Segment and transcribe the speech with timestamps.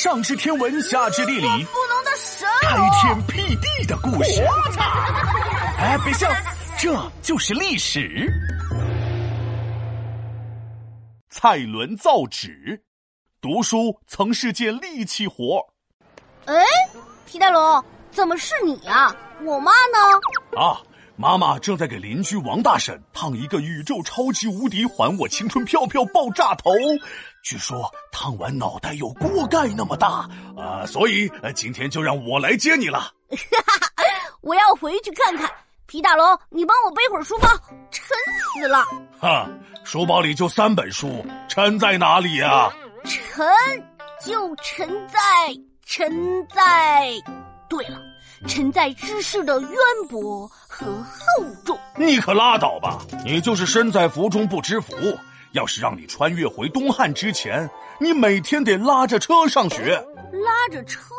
[0.00, 4.42] 上知天文，下知地理，不能的神开天辟地的故事。
[5.76, 6.26] 哎，别笑，
[6.78, 8.26] 这就是历史。
[11.28, 12.82] 蔡伦造纸，
[13.42, 15.62] 读书曾是件力气活。
[16.46, 16.64] 哎，
[17.26, 19.14] 皮带龙，怎么是你呀？
[19.42, 20.58] 我妈呢？
[20.58, 20.80] 啊。
[21.20, 26.70] 妈妈正在给邻居王大婶烫一个宇宙超级无敌还我青春飘飘爆炸头，
[27.42, 33.12] 据说烫完脑袋有锅盖那么大，啊，所以今天就让我来接你了。
[34.40, 35.46] 我要回去看看。
[35.84, 37.48] 皮大龙，你帮我背会儿书包，
[37.90, 38.16] 沉
[38.54, 38.82] 死了。
[39.18, 39.46] 哈，
[39.84, 42.72] 书包里就三本书，沉在哪里呀？
[43.04, 43.44] 沉，
[44.24, 45.20] 就沉在，
[45.84, 47.10] 沉在。
[47.68, 48.00] 对了。
[48.46, 49.70] 沉在知识的渊
[50.08, 51.78] 博和厚重。
[51.96, 52.98] 你可拉倒吧！
[53.24, 54.94] 你就是身在福中不知福。
[55.52, 59.96] 要是让你穿越回东汉之前，你每天得拉着车上学。
[60.32, 61.10] 拉着车？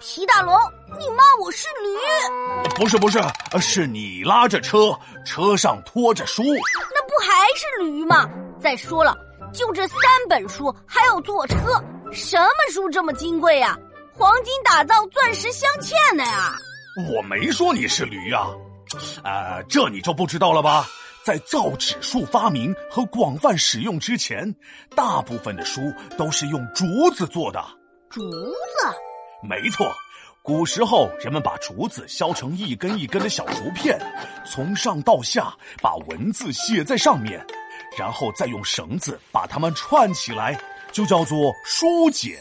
[0.00, 0.54] 皮大龙，
[0.96, 2.68] 你骂我是驴？
[2.76, 3.20] 不是不是，
[3.60, 6.44] 是你拉着车，车上拖着书。
[6.44, 8.30] 那不还是驴吗？
[8.60, 9.12] 再说了，
[9.52, 11.56] 就这三本书，还要坐车，
[12.12, 13.76] 什么书这么金贵呀？
[14.18, 16.52] 黄金打造，钻石镶嵌的呀！
[17.08, 18.48] 我没说你是驴呀，
[19.22, 20.84] 呃，这你就不知道了吧？
[21.24, 24.52] 在造纸术发明和广泛使用之前，
[24.96, 25.80] 大部分的书
[26.16, 27.64] 都是用竹子做的。
[28.10, 29.46] 竹子？
[29.48, 29.94] 没错，
[30.42, 33.96] 古时候人们把竹子削成一根一根的小竹片，
[34.44, 37.46] 从上到下把文字写在上面，
[37.96, 40.60] 然后再用绳子把它们串起来，
[40.90, 42.36] 就叫做书简。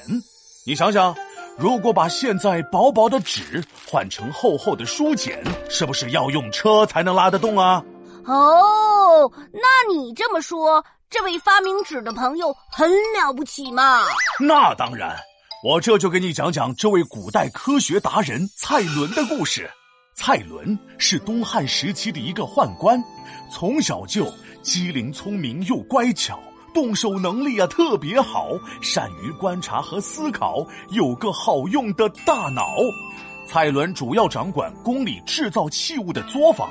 [0.66, 1.16] 你想想。
[1.58, 7.83] 如果把现在薄薄的纸换成厚厚的书简，是不是要用车才能拉得动啊？
[8.25, 14.03] 哦，那你这么说，这位发明纸的朋友很了不起嘛？
[14.39, 15.17] 那当然，
[15.63, 19.67] 我这就给你讲讲这位古代科学达人蔡伦的故事。
[20.16, 23.03] 蔡伦是东汉时期的一个宦官，
[23.51, 24.31] 从小就
[24.62, 26.40] 机灵聪明又乖巧。
[26.78, 28.52] 动手能力啊特别好，
[28.82, 32.76] 善于观察和思考，有个好用的大脑。
[33.48, 36.70] 蔡伦主要掌管宫里制造器物的作坊。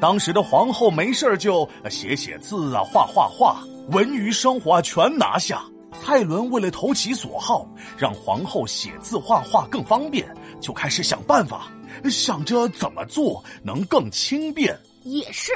[0.00, 5.62] 当时的皇后没事就写写字啊，画画画，文娱生活全拿下。
[6.02, 7.64] 蔡伦为了投其所好，
[7.96, 10.26] 让皇后写字画画更方便，
[10.60, 11.68] 就开始想办法，
[12.10, 14.76] 想着怎么做能更轻便。
[15.04, 15.52] 也是。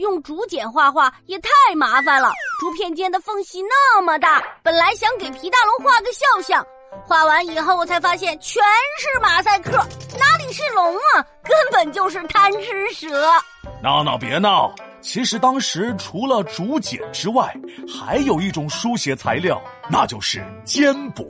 [0.00, 4.42] 用竹简画画也太麻烦了，竹片间的缝隙那么大。
[4.62, 6.66] 本来想给皮大龙画个肖像，
[7.06, 8.62] 画完以后我才发现全
[8.98, 9.72] 是马赛克，
[10.18, 13.30] 哪里是龙啊，根本就是贪吃蛇。
[13.82, 17.54] 闹闹别闹，其实当时除了竹简之外，
[17.86, 21.24] 还有一种书写材料，那就是缣帛。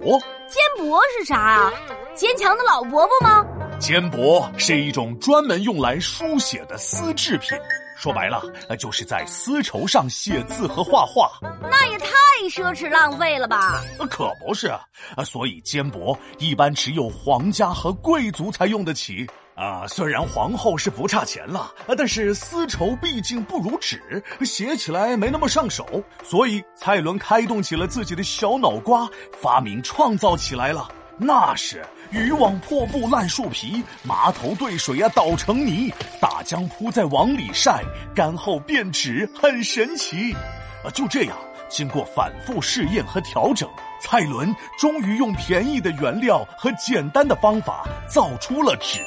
[0.49, 1.73] 缣帛是啥啊？
[2.15, 3.45] 坚强的老伯伯吗？
[3.81, 7.59] 缣帛是一种专门用来书写的丝制品。
[8.00, 11.31] 说白了，那就是在丝绸上写字和画画，
[11.61, 12.09] 那也太
[12.49, 13.84] 奢侈浪费了吧？
[14.09, 19.87] 可不是，啊，所以缣帛一般只有皇家和贵族才用得起啊。
[19.87, 24.00] 虽然皇后是不差钱了，但是丝绸毕竟不如纸，
[24.47, 29.06] 写起来没那么上手，所以蔡伦开动起了自己的小脑瓜，
[29.43, 30.91] 发明创造起来了。
[31.22, 37.84] 那是渔网破布烂树皮，麻头兑水呀捣成泥，大浆铺在网里晒，
[38.15, 40.32] 干后变纸，很神奇。
[40.84, 41.38] 啊，就这样，
[41.69, 43.69] 经过反复试验和调整，
[44.00, 49.00] 蔡伦终于用便宜的原料和简单的方法造出了纸。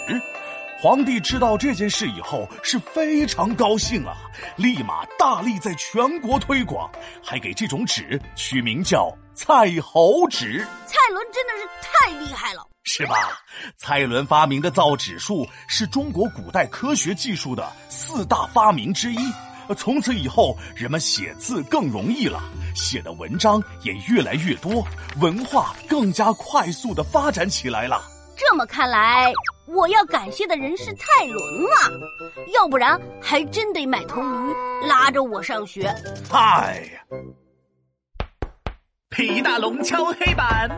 [0.82, 4.16] 皇帝知道这件事以后是非常高兴啊，
[4.56, 6.90] 立马大力在全国推广，
[7.22, 10.66] 还给这种纸取名叫蔡侯纸。
[10.86, 13.16] 蔡伦真的是太厉害了，是吧？
[13.78, 19.18] 蔡伦发明的造纸术是中国古代科学技术的四大发明之一。
[19.78, 22.44] 从此以后，人们写字更容易了，
[22.76, 24.86] 写的文章也越来越多，
[25.22, 28.04] 文化更加快速的发展起来了。
[28.36, 29.32] 这么看来，
[29.68, 31.90] 我要感谢的人是蔡伦啊，
[32.54, 34.54] 要不然还真得买头驴
[34.86, 35.88] 拉着我上学。
[36.32, 37.02] 哎呀，
[39.10, 40.70] 皮大龙敲黑板，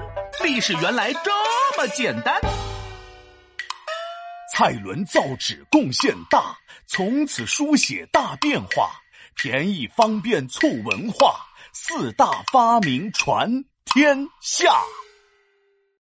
[0.45, 1.31] 历史原来这
[1.75, 2.39] 么简单。
[4.53, 6.55] 蔡伦造纸贡献大，
[6.85, 8.91] 从此书写大变化，
[9.33, 11.43] 便宜方便促文化，
[11.73, 13.49] 四大发明传
[13.85, 14.71] 天下。